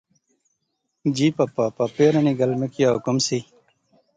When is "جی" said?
1.15-1.27